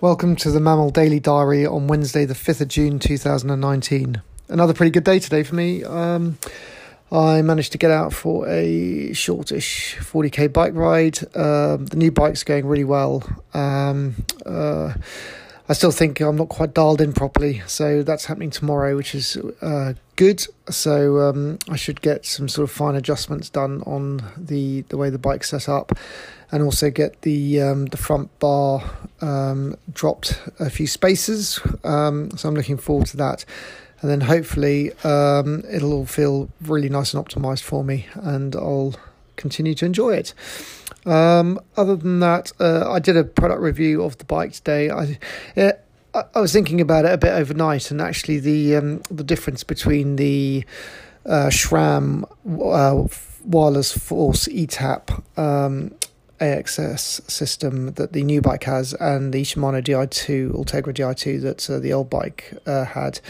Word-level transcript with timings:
Welcome 0.00 0.36
to 0.36 0.50
the 0.50 0.60
MAMIL 0.60 0.90
Daily 0.92 1.20
Diary 1.20 1.64
on 1.64 1.86
Wednesday, 1.86 2.26
the 2.26 2.34
5th 2.34 2.60
of 2.60 2.68
June 2.68 2.98
2019. 2.98 4.20
Another 4.50 4.74
pretty 4.74 4.90
good 4.90 5.04
day 5.04 5.18
today 5.18 5.42
for 5.42 5.54
me. 5.54 5.82
Um, 5.82 6.36
I 7.10 7.40
managed 7.40 7.72
to 7.72 7.78
get 7.78 7.90
out 7.90 8.12
for 8.12 8.46
a 8.46 9.14
shortish 9.14 9.96
40k 9.96 10.52
bike 10.52 10.74
ride. 10.74 11.18
Um, 11.34 11.86
the 11.86 11.96
new 11.96 12.12
bike's 12.12 12.44
going 12.44 12.66
really 12.66 12.84
well. 12.84 13.22
Um, 13.54 14.16
uh, 14.44 14.92
I 15.66 15.72
still 15.72 15.92
think 15.92 16.20
I'm 16.20 16.36
not 16.36 16.50
quite 16.50 16.74
dialed 16.74 17.00
in 17.00 17.14
properly, 17.14 17.62
so 17.66 18.02
that's 18.02 18.26
happening 18.26 18.50
tomorrow, 18.50 18.96
which 18.96 19.14
is 19.14 19.38
uh, 19.62 19.94
good. 20.16 20.46
So 20.68 21.20
um, 21.20 21.58
I 21.70 21.76
should 21.76 22.02
get 22.02 22.26
some 22.26 22.48
sort 22.48 22.68
of 22.68 22.74
fine 22.74 22.96
adjustments 22.96 23.48
done 23.48 23.82
on 23.86 24.22
the 24.36 24.82
the 24.82 24.98
way 24.98 25.08
the 25.08 25.18
bike's 25.18 25.50
set 25.50 25.66
up, 25.66 25.92
and 26.52 26.62
also 26.62 26.90
get 26.90 27.22
the 27.22 27.62
um, 27.62 27.86
the 27.86 27.96
front 27.96 28.38
bar 28.40 28.82
um, 29.22 29.76
dropped 29.90 30.38
a 30.60 30.68
few 30.68 30.86
spaces. 30.86 31.58
Um, 31.82 32.36
so 32.36 32.46
I'm 32.46 32.54
looking 32.54 32.76
forward 32.76 33.06
to 33.08 33.16
that, 33.16 33.46
and 34.02 34.10
then 34.10 34.20
hopefully 34.20 34.92
um, 35.02 35.64
it'll 35.70 35.94
all 35.94 36.06
feel 36.06 36.50
really 36.60 36.90
nice 36.90 37.14
and 37.14 37.24
optimized 37.24 37.62
for 37.62 37.82
me, 37.82 38.06
and 38.16 38.54
I'll 38.54 38.94
continue 39.36 39.74
to 39.74 39.84
enjoy 39.84 40.14
it. 40.14 40.34
Um, 41.06 41.60
other 41.76 41.96
than 41.96 42.20
that, 42.20 42.52
uh, 42.58 42.90
I 42.90 42.98
did 42.98 43.16
a 43.16 43.24
product 43.24 43.60
review 43.60 44.02
of 44.02 44.18
the 44.18 44.24
bike 44.24 44.52
today. 44.52 44.90
I, 44.90 45.18
yeah, 45.54 45.72
I, 46.14 46.24
I 46.34 46.40
was 46.40 46.52
thinking 46.52 46.80
about 46.80 47.04
it 47.04 47.12
a 47.12 47.18
bit 47.18 47.32
overnight, 47.32 47.90
and 47.90 48.00
actually 48.00 48.38
the 48.38 48.76
um, 48.76 49.02
the 49.10 49.24
difference 49.24 49.64
between 49.64 50.16
the 50.16 50.64
uh, 51.26 51.48
SRAM 51.50 52.24
uh, 52.46 53.08
wireless 53.44 53.92
force 53.96 54.48
eTap 54.48 55.22
um, 55.38 55.94
AXS 56.40 57.30
system 57.30 57.92
that 57.94 58.12
the 58.12 58.22
new 58.22 58.40
bike 58.40 58.64
has, 58.64 58.94
and 58.94 59.32
the 59.32 59.42
Shimano 59.42 59.82
Di2 59.82 60.52
Ultegra 60.52 60.94
Di2 60.94 61.42
that 61.42 61.70
uh, 61.70 61.78
the 61.78 61.92
old 61.92 62.08
bike 62.08 62.54
uh, 62.66 62.84
had, 62.84 63.20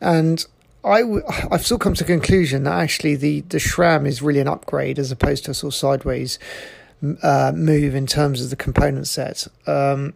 and 0.00 0.46
I 0.84 1.00
w- 1.00 1.24
I've 1.50 1.64
still 1.64 1.78
come 1.78 1.94
to 1.94 2.04
the 2.04 2.12
conclusion 2.12 2.64
that 2.64 2.78
actually 2.78 3.16
the, 3.16 3.40
the 3.42 3.58
SRAM 3.58 4.06
is 4.06 4.22
really 4.22 4.40
an 4.40 4.48
upgrade 4.48 4.98
as 4.98 5.10
opposed 5.10 5.44
to 5.46 5.50
a 5.50 5.54
sort 5.54 5.72
of 5.72 5.76
sideways 5.76 6.38
uh, 7.22 7.52
move 7.54 7.94
in 7.94 8.06
terms 8.06 8.42
of 8.42 8.50
the 8.50 8.56
component 8.56 9.06
set. 9.06 9.46
Um, 9.66 10.14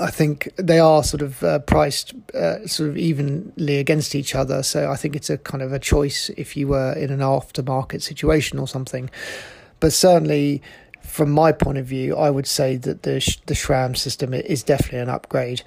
I 0.00 0.10
think 0.10 0.52
they 0.56 0.78
are 0.78 1.02
sort 1.02 1.22
of 1.22 1.42
uh, 1.42 1.58
priced 1.60 2.14
uh, 2.34 2.66
sort 2.66 2.90
of 2.90 2.96
evenly 2.96 3.78
against 3.78 4.14
each 4.14 4.34
other. 4.34 4.62
So 4.62 4.90
I 4.90 4.96
think 4.96 5.16
it's 5.16 5.30
a 5.30 5.38
kind 5.38 5.62
of 5.62 5.72
a 5.72 5.78
choice 5.78 6.30
if 6.36 6.56
you 6.56 6.68
were 6.68 6.92
in 6.92 7.10
an 7.10 7.20
aftermarket 7.20 8.02
situation 8.02 8.58
or 8.58 8.68
something. 8.68 9.10
But 9.80 9.92
certainly, 9.92 10.62
from 11.02 11.30
my 11.30 11.52
point 11.52 11.78
of 11.78 11.86
view, 11.86 12.16
I 12.16 12.30
would 12.30 12.46
say 12.46 12.76
that 12.76 13.02
the 13.02 13.14
the 13.46 13.54
SRAM 13.54 13.96
system 13.96 14.34
is 14.34 14.62
definitely 14.62 15.00
an 15.00 15.08
upgrade. 15.08 15.62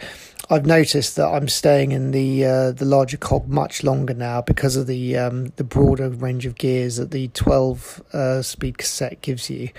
I've 0.49 0.65
noticed 0.65 1.15
that 1.15 1.27
I'm 1.27 1.47
staying 1.47 1.91
in 1.91 2.11
the 2.11 2.45
uh, 2.45 2.71
the 2.71 2.85
larger 2.85 3.17
cog 3.17 3.47
much 3.47 3.83
longer 3.83 4.13
now 4.13 4.41
because 4.41 4.75
of 4.75 4.87
the 4.87 5.17
um, 5.17 5.47
the 5.55 5.63
broader 5.63 6.09
range 6.09 6.45
of 6.45 6.55
gears 6.55 6.97
that 6.97 7.11
the 7.11 7.29
12 7.29 8.03
uh, 8.13 8.41
speed 8.41 8.77
cassette 8.77 9.21
gives 9.21 9.49
you, 9.49 9.69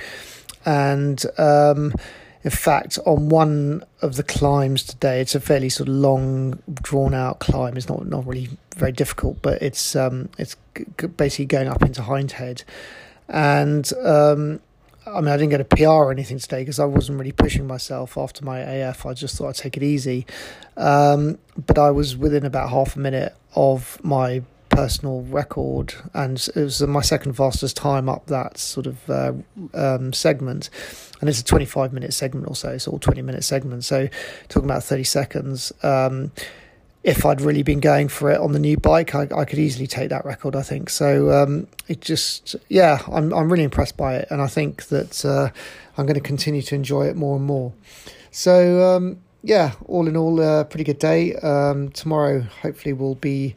and 0.65 1.25
um, 1.39 1.93
in 2.45 2.51
fact, 2.51 2.99
on 3.07 3.31
one 3.31 3.85
of 4.03 4.17
the 4.17 4.23
climbs 4.23 4.85
today, 4.85 5.21
it's 5.21 5.35
a 5.35 5.41
fairly 5.41 5.71
sort 5.71 5.89
of 5.89 5.95
long, 5.95 6.63
drawn 6.75 7.15
out 7.15 7.41
climb. 7.41 7.77
It's 7.77 7.89
not 7.89 8.07
not 8.07 8.27
really 8.27 8.51
very 8.77 8.93
difficult, 8.93 9.41
but 9.41 9.63
it's 9.63 9.97
um, 9.97 10.29
it's 10.39 10.57
basically 11.17 11.47
going 11.47 11.69
up 11.69 11.83
into 11.83 12.03
Hindhead, 12.03 12.65
and 13.29 13.91
um, 14.03 14.61
I 15.07 15.21
mean, 15.21 15.29
I 15.29 15.37
didn't 15.37 15.51
get 15.51 15.61
a 15.61 15.65
PR 15.65 15.89
or 15.89 16.13
anything 16.13 16.39
today 16.39 16.63
because 16.63 16.81
I 16.81 16.87
wasn't 16.87 17.19
really 17.19 17.33
pushing 17.33 17.67
myself 17.67 18.17
after 18.17 18.45
my 18.45 18.61
AF. 18.61 19.05
I 19.05 19.13
just 19.13 19.37
thought 19.37 19.49
I'd 19.49 19.55
take 19.57 19.77
it 19.77 19.83
easy, 19.83 20.27
um, 20.77 21.39
but 21.67 21.79
I 21.79 21.91
was 21.91 22.17
within 22.17 22.47
about 22.47 22.71
half 22.71 22.97
a 22.97 22.99
minute 22.99 23.35
of 23.55 24.03
my 24.03 24.43
personal 24.71 25.23
record, 25.23 25.95
and 26.15 26.49
it 26.57 26.61
was 26.61 26.83
my 26.83 27.03
second 27.03 27.35
fastest 27.35 27.77
time 27.77 28.09
up 28.09 28.27
that 28.27 28.59
sort 28.59 28.87
of 28.87 29.11
uh, 29.11 29.33
um, 29.75 30.13
segment. 30.13 30.71
And 31.21 31.29
it's 31.29 31.41
a 31.41 31.45
25 31.45 31.93
minute 31.93 32.13
segment 32.13 32.49
or 32.49 32.57
so, 32.57 32.71
it's 32.71 32.89
all 32.89 32.99
20 32.99 33.23
minute 33.23 33.45
segment. 33.45 33.85
So, 33.85 34.09
talking 34.49 34.69
about 34.69 34.85
30 34.85 35.05
seconds. 35.05 35.73
Um, 35.83 36.33
if 37.05 37.27
I'd 37.27 37.43
really 37.43 37.63
been 37.63 37.81
going 37.81 38.09
for 38.09 38.31
it 38.31 38.41
on 38.41 38.53
the 38.53 38.59
new 38.59 38.79
bike, 38.79 39.15
I, 39.15 39.29
I 39.37 39.45
could 39.45 39.59
easily 39.59 39.87
take 39.87 40.09
that 40.09 40.25
record. 40.25 40.57
I 40.57 40.63
think 40.63 40.89
so. 40.89 41.31
Um, 41.31 41.69
it 41.87 42.01
just, 42.01 42.57
yeah, 42.69 43.03
I'm 43.13 43.33
I'm 43.33 43.53
really 43.53 43.63
impressed 43.63 43.97
by 43.97 44.17
it, 44.17 44.29
and 44.31 44.41
I 44.41 44.47
think 44.47 44.87
that 44.87 45.25
uh, 45.25 45.51
I'm 45.97 46.07
going 46.07 46.15
to 46.15 46.21
continue 46.21 46.63
to 46.63 46.75
enjoy 46.75 47.07
it 47.07 47.15
more 47.15 47.37
and 47.37 47.45
more. 47.45 47.75
So 48.31 48.83
um, 48.97 49.19
yeah, 49.43 49.73
all 49.85 50.09
in 50.09 50.17
all, 50.17 50.41
a 50.41 50.61
uh, 50.61 50.65
pretty 50.65 50.85
good 50.85 50.99
day. 50.99 51.35
Um, 51.37 51.91
tomorrow, 51.91 52.41
hopefully, 52.63 52.95
will 52.95 53.17
be 53.17 53.55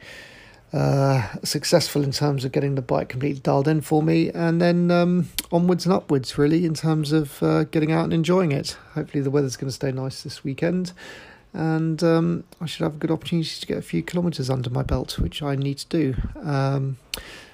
uh, 0.74 1.26
successful 1.44 2.04
in 2.04 2.12
terms 2.12 2.44
of 2.44 2.52
getting 2.52 2.76
the 2.76 2.82
bike 2.82 3.08
completely 3.08 3.40
dialed 3.40 3.70
in 3.70 3.80
for 3.80 4.04
me, 4.04 4.30
and 4.32 4.62
then 4.62 4.92
um, 4.92 5.30
onwards 5.54 5.86
and 5.86 5.94
upwards, 5.94 6.38
really, 6.38 6.66
in 6.66 6.74
terms 6.74 7.14
of 7.14 7.42
uh, 7.42 7.64
getting 7.64 7.94
out 7.94 8.04
and 8.04 8.14
enjoying 8.14 8.52
it. 8.52 8.78
Hopefully, 8.94 9.24
the 9.24 9.32
weather's 9.32 9.56
going 9.56 9.70
to 9.70 9.74
stay 9.74 9.94
nice 9.94 10.24
this 10.24 10.44
weekend, 10.44 10.92
and 11.58 12.04
um, 12.04 12.44
I 12.62 12.68
should 12.68 12.84
have 12.84 12.96
a 12.96 12.98
good 12.98 13.10
opportunity 13.10 13.50
to 13.60 13.66
get 13.66 13.78
a 13.80 13.82
few 13.82 14.04
kilometres 14.04 14.48
under 14.48 14.70
my 14.70 14.84
belt, 14.84 15.18
which 15.18 15.42
I 15.42 15.56
need 15.56 15.80
to 15.80 15.88
do. 15.88 16.16
Um, 16.44 16.98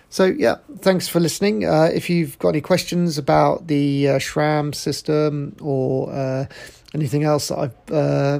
so, 0.09 0.25
yeah, 0.25 0.57
thanks 0.79 1.07
for 1.07 1.21
listening. 1.21 1.65
Uh, 1.65 1.89
if 1.93 2.09
you've 2.09 2.37
got 2.37 2.49
any 2.49 2.59
questions 2.59 3.17
about 3.17 3.67
the 3.67 4.09
uh, 4.09 4.19
SRAM 4.19 4.75
system 4.75 5.55
or 5.61 6.11
uh, 6.11 6.45
anything 6.93 7.23
else 7.23 7.47
that 7.47 7.57
I've 7.59 7.91
uh, 7.91 8.39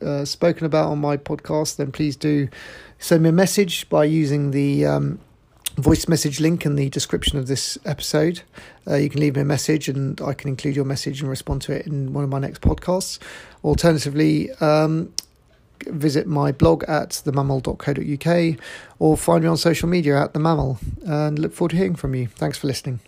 uh, 0.00 0.24
spoken 0.24 0.64
about 0.64 0.90
on 0.90 1.00
my 1.00 1.16
podcast, 1.16 1.76
then 1.76 1.90
please 1.90 2.14
do 2.14 2.48
send 3.00 3.24
me 3.24 3.30
a 3.30 3.32
message 3.32 3.88
by 3.88 4.04
using 4.04 4.52
the 4.52 4.86
um, 4.86 5.18
voice 5.80 6.08
message 6.08 6.40
link 6.40 6.64
in 6.64 6.76
the 6.76 6.88
description 6.88 7.38
of 7.38 7.46
this 7.46 7.78
episode. 7.84 8.42
Uh, 8.86 8.96
you 8.96 9.08
can 9.08 9.20
leave 9.20 9.36
me 9.36 9.42
a 9.42 9.44
message 9.44 9.88
and 9.88 10.20
I 10.20 10.34
can 10.34 10.48
include 10.48 10.76
your 10.76 10.84
message 10.84 11.20
and 11.20 11.30
respond 11.30 11.62
to 11.62 11.72
it 11.72 11.86
in 11.86 12.12
one 12.12 12.24
of 12.24 12.30
my 12.30 12.38
next 12.38 12.62
podcasts. 12.62 13.18
Alternatively, 13.64 14.50
um, 14.60 15.12
visit 15.86 16.26
my 16.26 16.52
blog 16.52 16.84
at 16.84 17.10
themamil.co.uk 17.10 18.58
or 18.98 19.16
find 19.16 19.42
me 19.42 19.48
on 19.48 19.56
social 19.56 19.88
media 19.88 20.22
at 20.22 20.32
the 20.32 20.40
mamil 20.40 20.78
and 21.06 21.38
look 21.38 21.52
forward 21.52 21.70
to 21.70 21.76
hearing 21.76 21.94
from 21.94 22.14
you. 22.14 22.26
Thanks 22.26 22.58
for 22.58 22.66
listening. 22.66 23.00